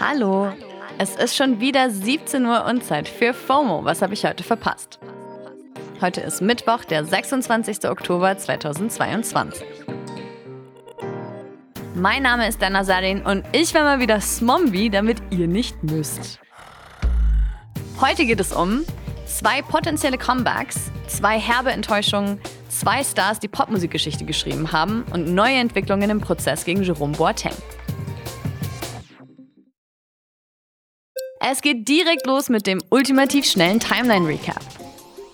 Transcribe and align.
Hallo, 0.00 0.52
es 0.98 1.16
ist 1.16 1.36
schon 1.36 1.60
wieder 1.60 1.90
17 1.90 2.44
Uhr 2.44 2.64
und 2.64 2.84
Zeit 2.84 3.08
für 3.08 3.32
FOMO. 3.32 3.84
Was 3.84 4.02
habe 4.02 4.14
ich 4.14 4.24
heute 4.24 4.42
verpasst? 4.42 4.98
Heute 6.00 6.20
ist 6.20 6.42
Mittwoch, 6.42 6.84
der 6.84 7.04
26. 7.04 7.88
Oktober 7.88 8.36
2022. 8.36 9.62
Mein 11.94 12.22
Name 12.22 12.48
ist 12.48 12.60
Dana 12.60 12.84
Sarin 12.84 13.22
und 13.22 13.44
ich 13.52 13.72
war 13.74 13.84
mal 13.84 14.00
wieder 14.00 14.20
Smombie, 14.20 14.90
damit 14.90 15.22
ihr 15.30 15.46
nicht 15.46 15.82
müsst. 15.84 16.40
Heute 18.00 18.26
geht 18.26 18.40
es 18.40 18.52
um 18.52 18.84
zwei 19.26 19.62
potenzielle 19.62 20.18
Comebacks, 20.18 20.90
zwei 21.06 21.38
herbe 21.38 21.70
Enttäuschungen, 21.70 22.40
zwei 22.68 23.04
Stars, 23.04 23.38
die 23.38 23.48
Popmusikgeschichte 23.48 24.24
geschrieben 24.24 24.72
haben 24.72 25.04
und 25.12 25.32
neue 25.32 25.56
Entwicklungen 25.56 26.10
im 26.10 26.20
Prozess 26.20 26.64
gegen 26.64 26.82
Jerome 26.82 27.16
Boateng. 27.16 27.54
Es 31.44 31.60
geht 31.60 31.88
direkt 31.88 32.24
los 32.24 32.48
mit 32.48 32.68
dem 32.68 32.80
ultimativ 32.90 33.44
schnellen 33.44 33.80
Timeline-Recap. 33.80 34.62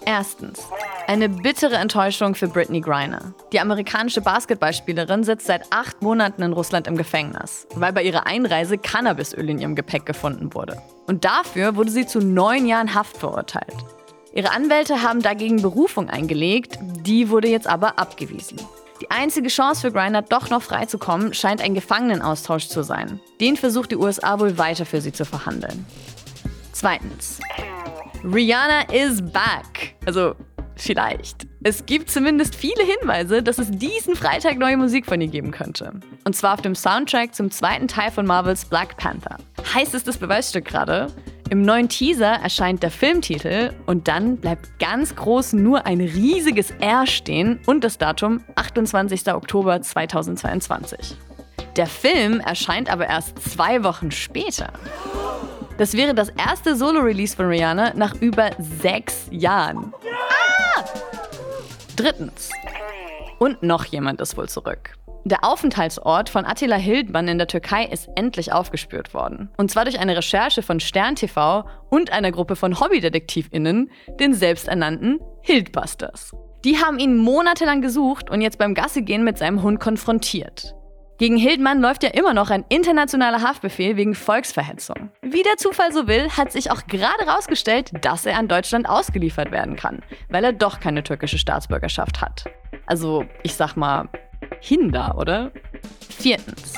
Erstens. 0.07 0.59
Eine 1.07 1.29
bittere 1.29 1.75
Enttäuschung 1.75 2.34
für 2.34 2.48
Britney 2.48 2.81
Griner. 2.81 3.34
Die 3.53 3.61
amerikanische 3.61 4.23
Basketballspielerin 4.23 5.23
sitzt 5.23 5.47
seit 5.47 5.71
acht 5.71 6.01
Monaten 6.01 6.41
in 6.41 6.55
Russland 6.55 6.87
im 6.87 6.97
Gefängnis, 6.97 7.67
weil 7.75 7.93
bei 7.93 8.03
ihrer 8.03 8.27
Einreise 8.27 8.79
Cannabisöl 8.79 9.51
in 9.51 9.59
ihrem 9.59 9.75
Gepäck 9.75 10.07
gefunden 10.07 10.55
wurde. 10.55 10.81
Und 11.07 11.27
dafür 11.27 11.77
wurde 11.77 11.91
sie 11.91 12.07
zu 12.07 12.20
neun 12.20 12.67
Jahren 12.67 12.95
Haft 12.95 13.19
verurteilt. 13.19 13.77
Ihre 14.33 14.53
Anwälte 14.53 15.03
haben 15.03 15.20
dagegen 15.20 15.61
Berufung 15.61 16.09
eingelegt, 16.09 16.79
die 16.81 17.29
wurde 17.29 17.48
jetzt 17.48 17.67
aber 17.67 17.98
abgewiesen. 17.98 18.59
Die 19.01 19.11
einzige 19.11 19.48
Chance 19.48 19.83
für 19.83 19.93
Griner, 19.93 20.23
doch 20.23 20.51
noch 20.51 20.62
freizukommen, 20.62 21.33
scheint 21.33 21.62
ein 21.62 21.75
Gefangenenaustausch 21.75 22.69
zu 22.69 22.83
sein. 22.83 23.20
Den 23.41 23.56
versucht 23.56 23.93
die 23.93 23.97
USA 23.97 24.41
wohl 24.41 24.59
weiter 24.59 24.84
für 24.84 25.01
sie 25.01 25.12
zu 25.12 25.25
verhandeln. 25.25 25.87
Zweitens. 26.73 27.39
Rihanna 28.25 28.92
is 28.92 29.22
back. 29.22 29.95
Also 30.05 30.34
vielleicht. 30.75 31.47
Es 31.62 31.87
gibt 31.87 32.11
zumindest 32.11 32.56
viele 32.56 32.84
Hinweise, 32.84 33.42
dass 33.42 33.59
es 33.59 33.70
diesen 33.70 34.17
Freitag 34.17 34.59
neue 34.59 34.77
Musik 34.77 35.06
von 35.06 35.20
ihr 35.20 35.28
geben 35.28 35.50
könnte. 35.53 35.92
Und 36.25 36.34
zwar 36.34 36.55
auf 36.55 36.62
dem 36.62 36.75
Soundtrack 36.75 37.34
zum 37.34 37.50
zweiten 37.50 37.89
Teil 37.89 38.11
von 38.11 38.27
Marvels 38.27 38.65
Black 38.65 38.97
Panther. 38.97 39.39
Heißt 39.75 39.94
es 39.94 40.05
das 40.05 40.19
Beweisstück 40.19 40.65
gerade? 40.65 41.09
Im 41.50 41.62
neuen 41.62 41.88
Teaser 41.88 42.34
erscheint 42.42 42.82
der 42.82 42.91
Filmtitel 42.91 43.72
und 43.86 44.06
dann 44.06 44.36
bleibt 44.36 44.78
ganz 44.78 45.16
groß 45.16 45.54
nur 45.54 45.86
ein 45.86 46.00
riesiges 46.00 46.72
R 46.72 47.06
stehen 47.06 47.60
und 47.64 47.84
das 47.84 47.96
Datum 47.96 48.44
28. 48.56 49.32
Oktober 49.32 49.80
2022. 49.80 51.16
Der 51.76 51.86
Film 51.86 52.41
erscheint 52.41 52.92
aber 52.92 53.06
erst 53.06 53.38
zwei 53.38 53.82
Wochen 53.82 54.10
später. 54.10 54.72
Das 55.78 55.94
wäre 55.94 56.14
das 56.14 56.28
erste 56.28 56.76
Solo-Release 56.76 57.34
von 57.34 57.46
Rihanna 57.46 57.94
nach 57.94 58.14
über 58.20 58.50
sechs 58.58 59.26
Jahren. 59.30 59.94
Ah! 60.76 60.84
Drittens. 61.96 62.50
Und 63.38 63.62
noch 63.62 63.86
jemand 63.86 64.20
ist 64.20 64.36
wohl 64.36 64.50
zurück. 64.50 64.97
Der 65.24 65.44
Aufenthaltsort 65.44 66.30
von 66.30 66.44
Attila 66.44 66.77
Hildmann 66.77 67.28
in 67.28 67.38
der 67.38 67.48
Türkei 67.48 67.84
ist 67.84 68.08
endlich 68.14 68.52
aufgespürt 68.52 69.12
worden. 69.14 69.50
Und 69.56 69.70
zwar 69.70 69.84
durch 69.84 69.98
eine 69.98 70.16
Recherche 70.16 70.62
von 70.62 70.80
Stern 70.80 71.16
TV 71.16 71.66
und 71.91 72.12
einer 72.12 72.33
Gruppe 72.33 72.56
von 72.56 72.80
HobbydetektivInnen, 72.80 73.91
den 74.20 74.33
selbsternannten 74.33 75.20
Hildbusters. 75.42 76.33
Die 76.64 76.78
haben 76.78 76.98
ihn 76.98 77.16
monatelang 77.16 77.83
gesucht 77.83 78.30
und 78.30 78.41
jetzt 78.41 78.58
beim 78.58 78.75
Gassigehen 78.75 79.25
mit 79.25 79.38
seinem 79.38 79.62
Hund 79.62 79.80
konfrontiert. 79.80 80.75
Gegen 81.19 81.36
Hildmann 81.36 81.80
läuft 81.80 82.05
ja 82.05 82.10
immer 82.10 82.32
noch 82.32 82.50
ein 82.50 82.64
internationaler 82.69 83.42
Haftbefehl 83.42 83.97
wegen 83.97 84.14
Volksverhetzung. 84.14 85.10
Wie 85.22 85.42
der 85.42 85.56
Zufall 85.56 85.92
so 85.92 86.06
will, 86.06 86.30
hat 86.30 86.53
sich 86.53 86.70
auch 86.70 86.86
gerade 86.86 87.27
herausgestellt, 87.27 87.91
dass 88.03 88.25
er 88.25 88.38
an 88.38 88.47
Deutschland 88.47 88.88
ausgeliefert 88.88 89.50
werden 89.50 89.75
kann, 89.75 90.00
weil 90.28 90.44
er 90.44 90.53
doch 90.53 90.78
keine 90.78 91.03
türkische 91.03 91.38
Staatsbürgerschaft 91.38 92.20
hat. 92.20 92.44
Also, 92.87 93.25
ich 93.43 93.54
sag 93.54 93.75
mal, 93.75 94.09
Hinder, 94.60 95.16
oder? 95.19 95.50
Viertens. 96.09 96.75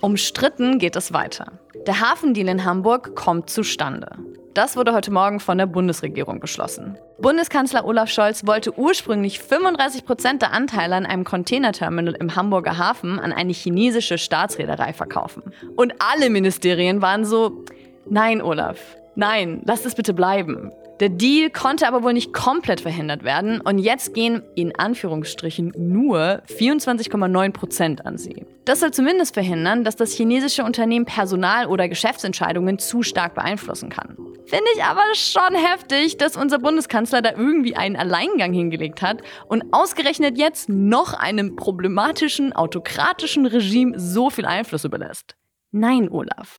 Umstritten 0.00 0.78
geht 0.78 0.96
es 0.96 1.12
weiter. 1.12 1.52
Der 1.86 2.00
Hafendeal 2.00 2.48
in 2.48 2.64
Hamburg 2.64 3.14
kommt 3.14 3.50
zustande. 3.50 4.16
Das 4.54 4.76
wurde 4.76 4.92
heute 4.92 5.12
Morgen 5.12 5.38
von 5.38 5.58
der 5.58 5.66
Bundesregierung 5.66 6.40
beschlossen. 6.40 6.98
Bundeskanzler 7.20 7.84
Olaf 7.84 8.10
Scholz 8.10 8.46
wollte 8.46 8.76
ursprünglich 8.76 9.38
35 9.38 10.04
Prozent 10.04 10.42
der 10.42 10.52
Anteile 10.52 10.96
an 10.96 11.06
einem 11.06 11.24
Containerterminal 11.24 12.14
im 12.14 12.34
Hamburger 12.34 12.76
Hafen 12.76 13.20
an 13.20 13.32
eine 13.32 13.52
chinesische 13.52 14.18
Staatsreederei 14.18 14.92
verkaufen. 14.92 15.42
Und 15.76 15.94
alle 15.98 16.30
Ministerien 16.30 17.00
waren 17.00 17.24
so, 17.24 17.64
nein, 18.08 18.42
Olaf, 18.42 18.78
nein, 19.14 19.62
lass 19.66 19.84
es 19.84 19.94
bitte 19.94 20.14
bleiben. 20.14 20.72
Der 21.00 21.08
Deal 21.08 21.48
konnte 21.48 21.88
aber 21.88 22.02
wohl 22.02 22.12
nicht 22.12 22.34
komplett 22.34 22.82
verhindert 22.82 23.24
werden 23.24 23.62
und 23.62 23.78
jetzt 23.78 24.12
gehen 24.12 24.42
in 24.54 24.78
Anführungsstrichen 24.78 25.72
nur 25.78 26.42
24,9 26.48 27.52
Prozent 27.52 28.04
an 28.04 28.18
sie. 28.18 28.44
Das 28.66 28.80
soll 28.80 28.90
zumindest 28.90 29.32
verhindern, 29.32 29.82
dass 29.82 29.96
das 29.96 30.12
chinesische 30.12 30.62
Unternehmen 30.62 31.06
Personal- 31.06 31.68
oder 31.68 31.88
Geschäftsentscheidungen 31.88 32.78
zu 32.78 33.02
stark 33.02 33.34
beeinflussen 33.34 33.88
kann. 33.88 34.14
Finde 34.44 34.66
ich 34.76 34.84
aber 34.84 35.02
schon 35.14 35.54
heftig, 35.54 36.18
dass 36.18 36.36
unser 36.36 36.58
Bundeskanzler 36.58 37.22
da 37.22 37.30
irgendwie 37.30 37.76
einen 37.76 37.96
Alleingang 37.96 38.52
hingelegt 38.52 39.00
hat 39.00 39.22
und 39.48 39.72
ausgerechnet 39.72 40.36
jetzt 40.36 40.68
noch 40.68 41.14
einem 41.14 41.56
problematischen, 41.56 42.52
autokratischen 42.52 43.46
Regime 43.46 43.98
so 43.98 44.28
viel 44.28 44.44
Einfluss 44.44 44.84
überlässt. 44.84 45.34
Nein, 45.72 46.10
Olaf. 46.10 46.58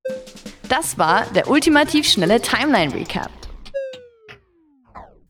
Das 0.68 0.98
war 0.98 1.26
der 1.36 1.48
ultimativ 1.48 2.08
schnelle 2.08 2.42
Timeline-Recap. 2.42 3.41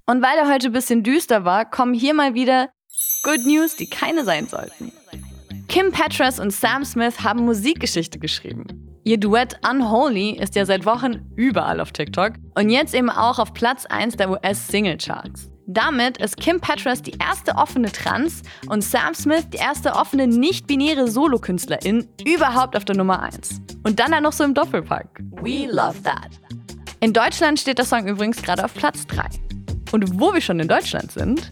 Und 0.06 0.22
weil 0.22 0.38
er 0.38 0.52
heute 0.52 0.68
ein 0.68 0.74
bisschen 0.74 1.04
düster 1.04 1.46
war, 1.46 1.70
kommen 1.70 1.94
hier 1.94 2.14
mal 2.14 2.34
wieder 2.34 2.70
Good 3.24 3.46
News, 3.46 3.76
die 3.76 3.90
keine 3.90 4.24
sein 4.24 4.48
sollten. 4.48 4.92
Kim 5.68 5.92
Petras 5.92 6.40
und 6.40 6.52
Sam 6.52 6.84
Smith 6.84 7.24
haben 7.24 7.46
Musikgeschichte 7.46 8.20
geschrieben. 8.20 8.66
Ihr 9.04 9.18
Duett 9.18 9.56
Unholy 9.68 10.32
ist 10.32 10.56
ja 10.56 10.66
seit 10.66 10.86
Wochen 10.86 11.32
überall 11.36 11.80
auf 11.80 11.92
TikTok 11.92 12.34
und 12.56 12.70
jetzt 12.70 12.94
eben 12.94 13.10
auch 13.10 13.40
auf 13.40 13.54
Platz 13.54 13.86
1 13.86 14.18
der 14.18 14.30
US-Single-Charts. 14.30 15.50
Damit 15.66 16.18
ist 16.18 16.38
Kim 16.38 16.60
Petras 16.60 17.02
die 17.02 17.14
erste 17.18 17.56
offene 17.56 17.92
Trans 17.92 18.42
und 18.68 18.84
Sam 18.84 19.14
Smith 19.14 19.50
die 19.50 19.58
erste 19.58 19.94
offene 19.94 20.28
nicht-binäre 20.28 21.08
Solokünstlerin 21.08 22.08
überhaupt 22.26 22.76
auf 22.76 22.86
der 22.86 22.98
Nummer 22.98 23.24
1. 23.24 23.62
Und 23.84 24.00
dann 24.00 24.12
dann 24.12 24.24
noch 24.24 24.34
so 24.34 24.44
im 24.44 24.54
Doppelpack. 24.54 25.08
We 25.42 25.68
love 25.72 26.02
that. 26.04 26.32
In 27.00 27.14
Deutschland 27.14 27.60
steht 27.60 27.78
der 27.78 27.86
Song 27.86 28.08
übrigens 28.08 28.42
gerade 28.42 28.66
auf 28.66 28.74
Platz 28.74 29.08
3. 29.08 29.24
Und 29.92 30.20
wo 30.20 30.34
wir 30.34 30.42
schon 30.42 30.60
in 30.60 30.68
Deutschland 30.68 31.12
sind, 31.12 31.52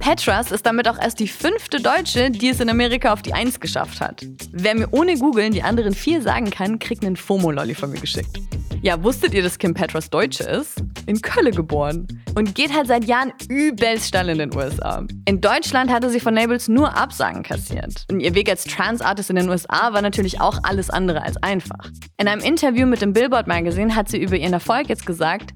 Petras 0.00 0.50
ist 0.50 0.64
damit 0.64 0.88
auch 0.88 0.98
erst 0.98 1.20
die 1.20 1.28
fünfte 1.28 1.78
Deutsche, 1.80 2.30
die 2.30 2.48
es 2.48 2.60
in 2.60 2.70
Amerika 2.70 3.12
auf 3.12 3.20
die 3.20 3.34
Eins 3.34 3.60
geschafft 3.60 4.00
hat. 4.00 4.24
Wer 4.50 4.74
mir 4.74 4.88
ohne 4.92 5.16
Googeln 5.16 5.52
die 5.52 5.62
anderen 5.62 5.94
vier 5.94 6.22
sagen 6.22 6.50
kann, 6.50 6.78
kriegt 6.78 7.04
einen 7.04 7.16
FOMO-Lolli 7.16 7.74
von 7.74 7.90
mir 7.90 8.00
geschickt. 8.00 8.40
Ja, 8.82 9.02
wusstet 9.04 9.34
ihr, 9.34 9.42
dass 9.42 9.58
Kim 9.58 9.74
Petras 9.74 10.08
Deutsche 10.08 10.44
ist? 10.44 10.82
In 11.04 11.20
Köln 11.20 11.54
geboren. 11.54 12.08
Und 12.34 12.54
geht 12.54 12.74
halt 12.74 12.86
seit 12.86 13.04
Jahren 13.04 13.34
übelst 13.50 14.08
steil 14.08 14.30
in 14.30 14.38
den 14.38 14.56
USA. 14.56 15.04
In 15.26 15.42
Deutschland 15.42 15.92
hatte 15.92 16.08
sie 16.08 16.18
von 16.18 16.34
Labels 16.34 16.66
nur 16.66 16.96
Absagen 16.96 17.42
kassiert. 17.42 18.06
Und 18.10 18.20
ihr 18.20 18.34
Weg 18.34 18.48
als 18.48 18.64
Trans-Artist 18.64 19.28
in 19.28 19.36
den 19.36 19.50
USA 19.50 19.92
war 19.92 20.00
natürlich 20.00 20.40
auch 20.40 20.60
alles 20.62 20.88
andere 20.88 21.22
als 21.22 21.36
einfach. 21.42 21.90
In 22.16 22.26
einem 22.26 22.40
Interview 22.40 22.86
mit 22.86 23.02
dem 23.02 23.12
Billboard 23.12 23.46
Magazine 23.46 23.94
hat 23.94 24.08
sie 24.08 24.18
über 24.18 24.36
ihren 24.36 24.54
Erfolg 24.54 24.88
jetzt 24.88 25.04
gesagt, 25.04 25.50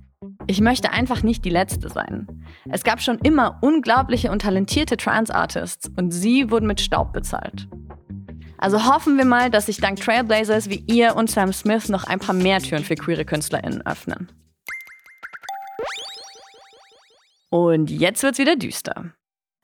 ich 0.46 0.60
möchte 0.60 0.92
einfach 0.92 1.22
nicht 1.22 1.44
die 1.44 1.50
Letzte 1.50 1.88
sein. 1.88 2.26
Es 2.70 2.84
gab 2.84 3.00
schon 3.00 3.18
immer 3.18 3.58
unglaubliche 3.62 4.30
und 4.30 4.42
talentierte 4.42 4.96
Trans-Artists 4.96 5.90
und 5.96 6.10
sie 6.10 6.50
wurden 6.50 6.66
mit 6.66 6.80
Staub 6.80 7.12
bezahlt. 7.12 7.66
Also 8.58 8.86
hoffen 8.86 9.18
wir 9.18 9.24
mal, 9.24 9.50
dass 9.50 9.66
sich 9.66 9.78
dank 9.78 10.00
Trailblazers 10.00 10.70
wie 10.70 10.84
ihr 10.86 11.16
und 11.16 11.30
Sam 11.30 11.52
Smith 11.52 11.88
noch 11.88 12.04
ein 12.04 12.18
paar 12.18 12.34
mehr 12.34 12.60
Türen 12.60 12.84
für 12.84 12.94
queere 12.94 13.24
KünstlerInnen 13.24 13.86
öffnen. 13.86 14.28
Und 17.50 17.90
jetzt 17.90 18.22
wird's 18.22 18.38
wieder 18.38 18.56
düster. 18.56 19.12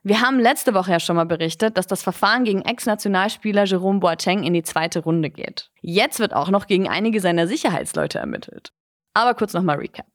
Wir 0.03 0.23
haben 0.23 0.39
letzte 0.39 0.73
Woche 0.73 0.93
ja 0.93 1.01
schon 1.01 1.17
mal 1.17 1.27
berichtet, 1.27 1.77
dass 1.77 1.87
das 1.87 2.03
Verfahren 2.03 2.45
gegen 2.45 2.63
Ex-Nationalspieler 2.63 3.65
Jerome 3.65 4.01
Boateng 4.01 4.45
in 4.45 4.55
die 4.55 4.63
zweite 4.63 5.01
Runde 5.01 5.29
geht. 5.29 5.71
Jetzt 5.83 6.21
wird 6.21 6.33
auch 6.33 6.49
noch 6.49 6.67
gegen 6.67 6.89
einige 6.89 7.21
seiner 7.21 7.47
Sicherheitsleute 7.47 8.19
ermittelt. 8.19 8.73
Aber 9.13 9.35
kurz 9.35 9.53
nochmal 9.53 9.77
Recap. 9.77 10.07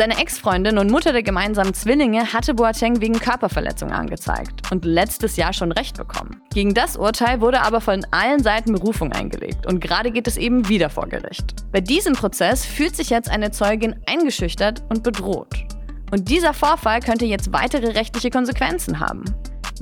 Seine 0.00 0.16
Ex-Freundin 0.16 0.78
und 0.78 0.90
Mutter 0.90 1.12
der 1.12 1.22
gemeinsamen 1.22 1.74
Zwillinge 1.74 2.32
hatte 2.32 2.54
Boateng 2.54 3.02
wegen 3.02 3.20
Körperverletzung 3.20 3.92
angezeigt 3.92 4.72
und 4.72 4.86
letztes 4.86 5.36
Jahr 5.36 5.52
schon 5.52 5.72
Recht 5.72 5.98
bekommen. 5.98 6.40
Gegen 6.54 6.72
das 6.72 6.96
Urteil 6.96 7.42
wurde 7.42 7.60
aber 7.60 7.82
von 7.82 8.06
allen 8.10 8.42
Seiten 8.42 8.72
Berufung 8.72 9.12
eingelegt 9.12 9.66
und 9.66 9.78
gerade 9.78 10.10
geht 10.10 10.26
es 10.26 10.38
eben 10.38 10.70
wieder 10.70 10.88
vor 10.88 11.06
Gericht. 11.06 11.54
Bei 11.70 11.82
diesem 11.82 12.14
Prozess 12.14 12.64
fühlt 12.64 12.96
sich 12.96 13.10
jetzt 13.10 13.28
eine 13.28 13.50
Zeugin 13.50 13.94
eingeschüchtert 14.06 14.82
und 14.88 15.02
bedroht. 15.02 15.54
Und 16.10 16.30
dieser 16.30 16.54
Vorfall 16.54 17.00
könnte 17.00 17.26
jetzt 17.26 17.52
weitere 17.52 17.90
rechtliche 17.90 18.30
Konsequenzen 18.30 19.00
haben. 19.00 19.26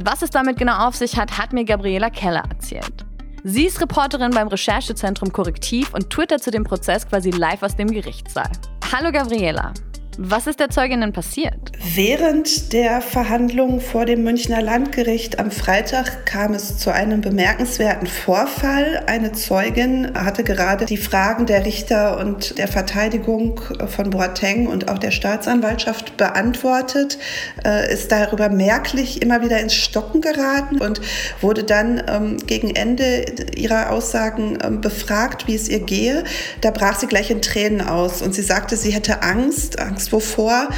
Was 0.00 0.22
es 0.22 0.30
damit 0.30 0.58
genau 0.58 0.88
auf 0.88 0.96
sich 0.96 1.16
hat, 1.16 1.38
hat 1.38 1.52
mir 1.52 1.64
Gabriela 1.64 2.10
Keller 2.10 2.42
erzählt. 2.50 3.06
Sie 3.44 3.66
ist 3.66 3.80
Reporterin 3.80 4.32
beim 4.32 4.48
Recherchezentrum 4.48 5.32
Korrektiv 5.32 5.94
und 5.94 6.10
twittert 6.10 6.42
zu 6.42 6.50
dem 6.50 6.64
Prozess 6.64 7.08
quasi 7.08 7.30
live 7.30 7.62
aus 7.62 7.76
dem 7.76 7.88
Gerichtssaal. 7.88 8.50
Hallo 8.92 9.12
Gabriela. 9.12 9.72
Was 10.20 10.48
ist 10.48 10.58
der 10.58 10.68
Zeugin 10.68 11.00
denn 11.00 11.12
passiert? 11.12 11.70
Während 11.94 12.72
der 12.72 13.00
Verhandlungen 13.00 13.80
vor 13.80 14.04
dem 14.04 14.24
Münchner 14.24 14.60
Landgericht 14.60 15.38
am 15.38 15.52
Freitag 15.52 16.26
kam 16.26 16.54
es 16.54 16.76
zu 16.76 16.92
einem 16.92 17.20
bemerkenswerten 17.20 18.08
Vorfall. 18.08 19.04
Eine 19.06 19.30
Zeugin 19.30 20.12
hatte 20.14 20.42
gerade 20.42 20.86
die 20.86 20.96
Fragen 20.96 21.46
der 21.46 21.64
Richter 21.64 22.18
und 22.18 22.58
der 22.58 22.66
Verteidigung 22.66 23.60
von 23.86 24.10
Boateng 24.10 24.66
und 24.66 24.90
auch 24.90 24.98
der 24.98 25.12
Staatsanwaltschaft 25.12 26.16
beantwortet, 26.16 27.18
äh, 27.64 27.92
ist 27.92 28.10
darüber 28.10 28.48
merklich 28.48 29.22
immer 29.22 29.40
wieder 29.40 29.60
ins 29.60 29.74
Stocken 29.74 30.20
geraten 30.20 30.80
und 30.80 31.00
wurde 31.40 31.62
dann 31.62 32.02
ähm, 32.08 32.38
gegen 32.44 32.74
Ende 32.74 33.24
ihrer 33.54 33.92
Aussagen 33.92 34.58
ähm, 34.64 34.80
befragt, 34.80 35.46
wie 35.46 35.54
es 35.54 35.68
ihr 35.68 35.78
gehe. 35.78 36.24
Da 36.60 36.72
brach 36.72 36.98
sie 36.98 37.06
gleich 37.06 37.30
in 37.30 37.40
Tränen 37.40 37.82
aus 37.82 38.20
und 38.20 38.34
sie 38.34 38.42
sagte, 38.42 38.76
sie 38.76 38.90
hätte 38.90 39.22
Angst, 39.22 39.78
Angst 39.78 40.07
wovor. 40.12 40.68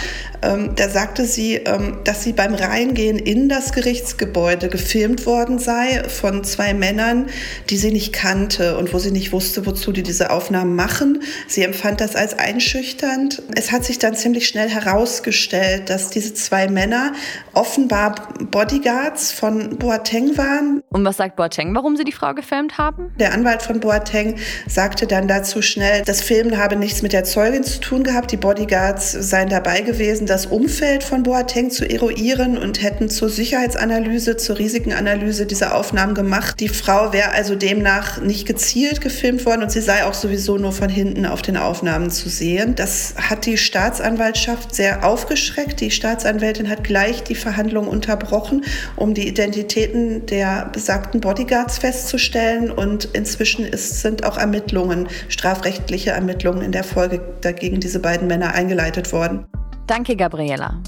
Ähm, 0.42 0.74
da 0.74 0.88
sagte 0.88 1.24
sie, 1.24 1.56
ähm, 1.56 1.98
dass 2.04 2.24
sie 2.24 2.32
beim 2.32 2.54
Reingehen 2.54 3.18
in 3.18 3.48
das 3.48 3.72
Gerichtsgebäude 3.72 4.68
gefilmt 4.68 5.26
worden 5.26 5.58
sei 5.58 6.02
von 6.08 6.44
zwei 6.44 6.72
Männern, 6.72 7.26
die 7.68 7.76
sie 7.76 7.92
nicht 7.92 8.12
kannte 8.12 8.78
und 8.78 8.94
wo 8.94 8.98
sie 8.98 9.10
nicht 9.10 9.32
wusste, 9.32 9.66
wozu 9.66 9.92
die 9.92 10.02
diese 10.02 10.30
Aufnahmen 10.30 10.74
machen. 10.76 11.22
Sie 11.46 11.62
empfand 11.62 12.00
das 12.00 12.16
als 12.16 12.38
einschüchternd. 12.38 13.42
Es 13.54 13.72
hat 13.72 13.84
sich 13.84 13.98
dann 13.98 14.14
ziemlich 14.14 14.48
schnell 14.48 14.68
herausgestellt, 14.68 15.90
dass 15.90 16.10
diese 16.10 16.34
zwei 16.34 16.68
Männer 16.68 17.12
offenbar 17.52 18.34
Bodyguards 18.50 19.32
von 19.32 19.76
Boateng 19.76 20.36
waren. 20.38 20.82
Und 20.88 21.04
was 21.04 21.18
sagt 21.18 21.36
Boateng, 21.36 21.74
warum 21.74 21.96
sie 21.96 22.04
die 22.04 22.12
Frau 22.12 22.34
gefilmt 22.34 22.78
haben? 22.78 23.12
Der 23.18 23.34
Anwalt 23.34 23.62
von 23.62 23.80
Boateng 23.80 24.36
sagte 24.66 25.06
dann 25.06 25.28
dazu 25.28 25.60
schnell, 25.62 26.02
das 26.04 26.20
Filmen 26.22 26.56
habe 26.58 26.76
nichts 26.76 27.02
mit 27.02 27.12
der 27.12 27.24
Zeugin 27.24 27.64
zu 27.64 27.80
tun 27.80 28.04
gehabt. 28.04 28.32
Die 28.32 28.36
Bodyguards 28.36 29.12
seien 29.22 29.48
dabei 29.48 29.80
gewesen, 29.80 30.26
das 30.26 30.46
Umfeld 30.46 31.04
von 31.04 31.22
Boateng 31.22 31.70
zu 31.70 31.88
eruieren 31.88 32.58
und 32.58 32.82
hätten 32.82 33.08
zur 33.08 33.28
Sicherheitsanalyse, 33.28 34.36
zur 34.36 34.58
Risikenanalyse 34.58 35.46
diese 35.46 35.74
Aufnahmen 35.74 36.14
gemacht. 36.14 36.60
Die 36.60 36.68
Frau 36.68 37.12
wäre 37.12 37.32
also 37.32 37.54
demnach 37.54 38.20
nicht 38.20 38.46
gezielt 38.46 39.00
gefilmt 39.00 39.46
worden 39.46 39.62
und 39.62 39.72
sie 39.72 39.80
sei 39.80 40.04
auch 40.04 40.14
sowieso 40.14 40.58
nur 40.58 40.72
von 40.72 40.88
hinten 40.88 41.26
auf 41.26 41.42
den 41.42 41.56
Aufnahmen 41.56 42.10
zu 42.10 42.28
sehen. 42.28 42.74
Das 42.74 43.14
hat 43.16 43.46
die 43.46 43.56
Staatsanwaltschaft 43.56 44.74
sehr 44.74 45.04
aufgeschreckt. 45.04 45.80
Die 45.80 45.90
Staatsanwältin 45.90 46.68
hat 46.68 46.84
gleich 46.84 47.22
die 47.22 47.34
Verhandlungen 47.34 47.88
unterbrochen, 47.88 48.64
um 48.96 49.14
die 49.14 49.28
Identitäten 49.28 50.26
der 50.26 50.70
besagten 50.72 51.20
Bodyguards 51.20 51.78
festzustellen 51.78 52.70
und 52.70 53.08
inzwischen 53.12 53.64
ist, 53.64 54.00
sind 54.00 54.24
auch 54.24 54.38
Ermittlungen, 54.38 55.08
strafrechtliche 55.28 56.10
Ermittlungen 56.10 56.62
in 56.62 56.72
der 56.72 56.84
Folge 56.84 57.20
dagegen 57.40 57.80
diese 57.80 58.00
beiden 58.00 58.28
Männer 58.28 58.54
eingeleitet 58.54 59.09
worden. 59.12 59.46
Danke, 59.86 60.16
Gabriela. 60.16 60.80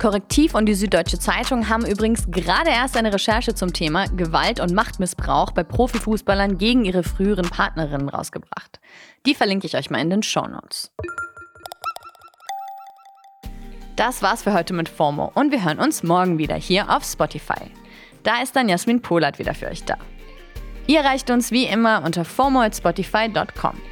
Korrektiv 0.00 0.56
und 0.56 0.66
die 0.66 0.74
Süddeutsche 0.74 1.18
Zeitung 1.18 1.68
haben 1.68 1.86
übrigens 1.86 2.28
gerade 2.28 2.70
erst 2.70 2.96
eine 2.96 3.12
Recherche 3.12 3.54
zum 3.54 3.72
Thema 3.72 4.06
Gewalt 4.08 4.58
und 4.58 4.72
Machtmissbrauch 4.72 5.52
bei 5.52 5.62
Profifußballern 5.62 6.58
gegen 6.58 6.84
ihre 6.84 7.04
früheren 7.04 7.48
Partnerinnen 7.48 8.08
rausgebracht. 8.08 8.80
Die 9.26 9.34
verlinke 9.34 9.68
ich 9.68 9.76
euch 9.76 9.90
mal 9.90 10.00
in 10.00 10.10
den 10.10 10.24
Show 10.24 10.44
Notes. 10.46 10.90
Das 13.94 14.22
war's 14.22 14.42
für 14.42 14.54
heute 14.54 14.74
mit 14.74 14.88
FOMO 14.88 15.30
und 15.34 15.52
wir 15.52 15.64
hören 15.64 15.78
uns 15.78 16.02
morgen 16.02 16.38
wieder 16.38 16.56
hier 16.56 16.90
auf 16.90 17.04
Spotify. 17.04 17.70
Da 18.24 18.42
ist 18.42 18.56
dann 18.56 18.68
Jasmin 18.68 19.02
Polat 19.02 19.38
wieder 19.38 19.54
für 19.54 19.68
euch 19.68 19.84
da. 19.84 19.96
Ihr 20.88 21.00
erreicht 21.00 21.30
uns 21.30 21.52
wie 21.52 21.66
immer 21.66 22.02
unter 22.04 22.24
fomo.spotify.com. 22.24 23.91